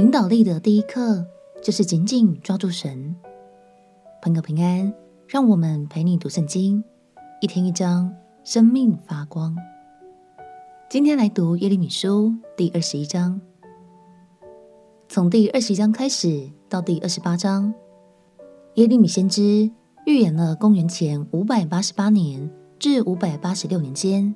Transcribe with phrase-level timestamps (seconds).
[0.00, 1.26] 领导力的第一课
[1.62, 3.14] 就是紧紧抓住神。
[4.22, 4.90] 朋友平安，
[5.28, 6.82] 让我们陪你读圣经，
[7.42, 8.10] 一天一章，
[8.42, 9.54] 生命发光。
[10.88, 13.42] 今天来读耶利米书第二十一章，
[15.06, 17.74] 从第二十一章开始到第二十八章，
[18.76, 19.70] 耶利米先知
[20.06, 24.34] 预言了公元前五百八十八年至五百八十六年间，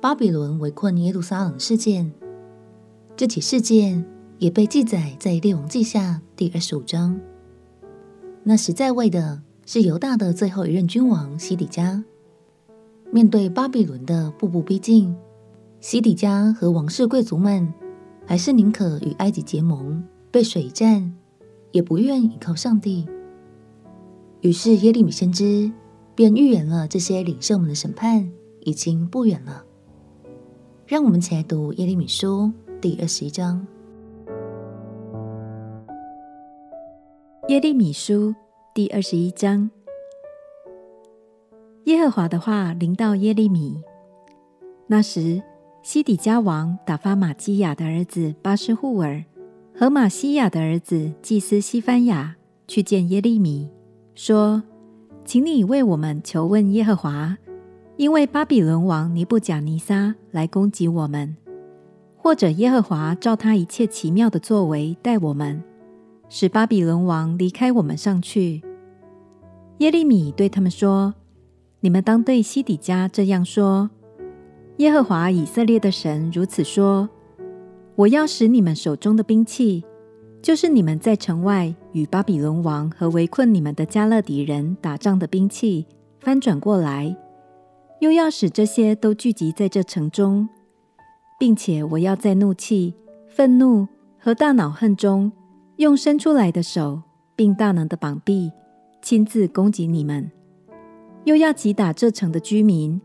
[0.00, 2.10] 巴比伦围困耶路撒冷事件。
[3.14, 4.02] 这起事件
[4.38, 7.18] 也被记载在《列王记下》第二十五章。
[8.42, 12.04] 那时在位的是犹大的最后一任君王西底家。
[13.10, 15.14] 面对巴比伦的步步逼近，
[15.80, 17.72] 西底家和王室贵族们
[18.26, 21.14] 还是宁可与埃及结盟，背水一战，
[21.70, 23.06] 也不愿依靠上帝。
[24.40, 25.70] 于是耶利米先知
[26.14, 28.28] 便预言了这些领袖们的审判
[28.60, 29.64] 已经不远了。
[30.86, 33.66] 让我们一起来读耶利米书第二十一章。
[37.48, 38.34] 耶利米书
[38.72, 39.70] 第二十一章。
[41.84, 43.82] 耶和华的话临到耶利米。
[44.86, 45.42] 那时，
[45.82, 49.22] 西底家王打发玛基雅的儿子巴施户尔
[49.76, 52.34] 和玛西雅的儿子祭司西番雅
[52.66, 53.68] 去见耶利米，
[54.14, 54.62] 说
[55.26, 57.36] ：“请你为我们求问耶和华，
[57.98, 61.36] 因为巴比伦王尼布甲尼撒来攻击我们，
[62.16, 65.62] 或者耶和华照他一切奇妙的作为待我们。”
[66.36, 68.60] 使巴比伦王离开我们上去。
[69.78, 71.14] 耶利米对他们说
[71.78, 73.88] ：“你们当对西底家这样说：
[74.78, 77.08] 耶和华以色列的神如此说：
[77.94, 79.84] 我要使你们手中的兵器，
[80.42, 85.86] 就是你们在城外与巴比伦王和围困你们的迦勒底人打仗的兵器，
[86.18, 87.14] 翻转过来；
[88.00, 90.48] 又要使这些都聚集在这城中，
[91.38, 92.94] 并且我要在怒气、
[93.28, 93.86] 愤怒
[94.18, 95.30] 和大恼恨中。”
[95.76, 97.02] 用伸出来的手，
[97.34, 98.52] 并大能的膀臂，
[99.02, 100.30] 亲自攻击你们；
[101.24, 103.00] 又要击打这城的居民，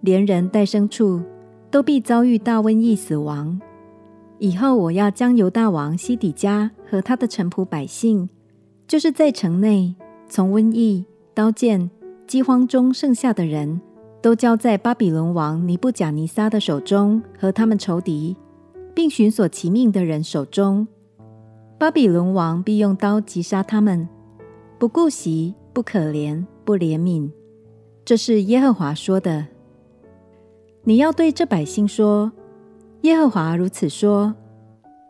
[0.00, 1.22] 连人带牲畜，
[1.70, 3.60] 都必遭遇大瘟疫死亡。
[4.40, 8.28] 以后我要将犹大王西底家和他的臣仆百姓，
[8.88, 9.94] 就是在城内
[10.28, 11.88] 从瘟疫、刀剑、
[12.26, 13.80] 饥荒中剩下的人，
[14.20, 18.36] 都交在巴比伦王尼布甲尼撒的手中和他们仇敌，
[18.92, 20.88] 并寻索其命的人手中。
[21.78, 24.08] 巴比伦王必用刀击杀他们，
[24.80, 27.30] 不顾惜，不可怜，不怜悯。
[28.04, 29.46] 这是耶和华说的。
[30.82, 32.32] 你要对这百姓说：
[33.02, 34.34] 耶和华如此说：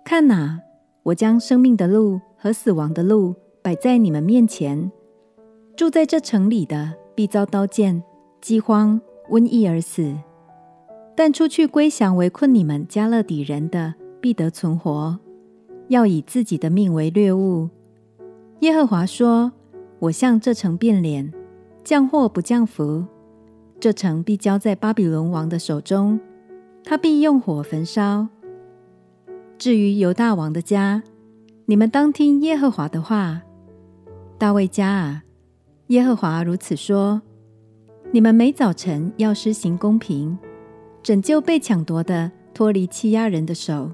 [0.04, 0.60] 看哪，
[1.04, 4.92] 我将生命的路和死亡的路摆在你们面前。
[5.74, 8.02] 住在这城里的必遭刀剑、
[8.42, 10.14] 饥荒、瘟疫而死；
[11.16, 15.18] 但出去归降围困你们迦勒底人的，必得存活。
[15.88, 17.68] 要以自己的命为掠物。
[18.60, 19.52] 耶和华说
[20.00, 21.32] ：“我向这城变脸，
[21.84, 23.04] 降祸不降福。
[23.80, 26.18] 这城必交在巴比伦王的手中，
[26.84, 28.28] 他必用火焚烧。
[29.56, 31.02] 至于犹大王的家，
[31.66, 33.42] 你们当听耶和华的话。
[34.36, 35.24] 大卫家啊，
[35.88, 37.22] 耶和华如此说：
[38.12, 40.38] 你们每早晨要施行公平，
[41.02, 43.92] 拯救被抢夺的，脱离欺压人的手。”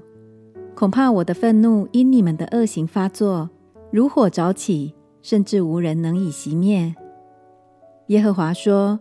[0.75, 3.49] 恐怕我的愤怒因你们的恶行发作，
[3.91, 6.93] 如火着起，甚至无人能以熄灭。
[8.07, 8.99] 耶和华说：“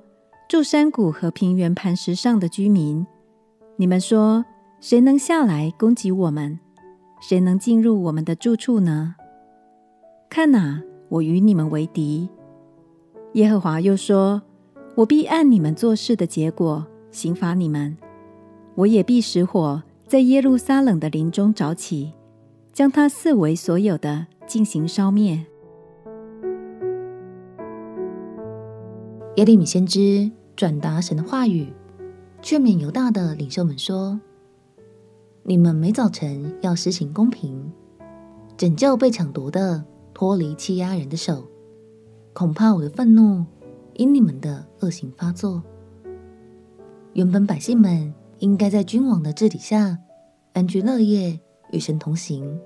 [0.49, 3.05] 住山谷和平原磐石上的居民，
[3.77, 4.45] 你们说，
[4.79, 6.61] 谁能下来攻击我们？
[7.21, 9.17] 谁能进入我们的住处呢？
[10.31, 12.29] 看哪，我与你们为敌。”
[13.35, 14.41] 耶和华又说
[14.95, 17.97] ：“我必按你们做事的结果刑罚你们，
[18.77, 19.83] 我也必使火。”
[20.15, 22.13] 在耶路撒冷的林中找起，
[22.73, 25.45] 将他四围所有的进行烧灭。
[29.35, 31.73] 耶利米先知转达神的话语，
[32.41, 34.21] 劝勉犹大的领袖们说
[35.43, 37.73] ：“你们每早晨要施行公平，
[38.57, 39.85] 拯救被抢夺的，
[40.15, 41.45] 脱离欺压人的手。
[42.33, 43.45] 恐怕我的愤怒
[43.95, 45.61] 因你们的恶行发作。
[47.15, 49.97] 原本百姓们。”应该在君王的治理下
[50.55, 51.41] 安居乐业，
[51.73, 52.57] 与神同行。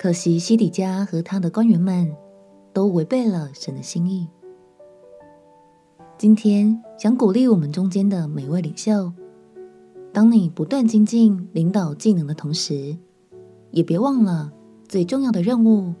[0.00, 2.12] 可惜西底家和他的官员们
[2.72, 4.26] 都违背了神的心意。
[6.18, 9.12] 今天想鼓励我们中间的每位领袖，
[10.12, 12.98] 当你不断精进领导技能的同时，
[13.70, 14.52] 也别忘了
[14.88, 15.94] 最重要的任务，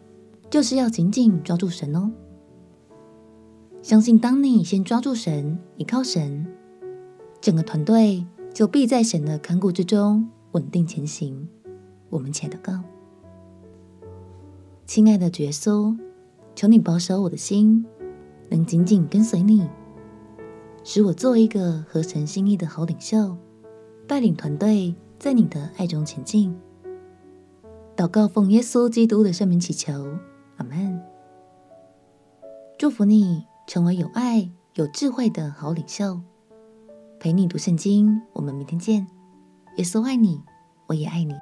[0.50, 2.10] 就是要紧紧抓住神哦。
[3.82, 6.44] 相信当你先抓住神，依靠神，
[7.40, 8.26] 整个团队。
[8.54, 11.48] 就必在神的看顾之中稳定前行。
[12.10, 12.80] 我们且祷告，
[14.86, 15.94] 亲爱的耶稣，
[16.54, 17.84] 求你保守我的心，
[18.48, 19.68] 能紧紧跟随你，
[20.82, 23.36] 使我做一个合神心意的好领袖，
[24.06, 26.58] 带领团队在你的爱中前进。
[27.94, 29.92] 祷告奉耶稣基督的圣名祈求，
[30.56, 30.98] 阿门。
[32.78, 36.20] 祝福你成为有爱、有智慧的好领袖。
[37.20, 39.17] 陪你读圣经，我们明天见。
[39.78, 40.42] 耶稣爱你，
[40.88, 41.32] 我也爱你。